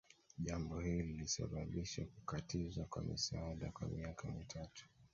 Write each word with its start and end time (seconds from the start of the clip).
Jambo 0.37 0.79
hili 0.79 1.03
lilisababisha 1.03 2.05
kukatizwa 2.05 2.85
kwa 2.85 3.03
misaada 3.03 3.71
kwa 3.71 3.87
miaka 3.87 4.31
mitatu 4.31 4.85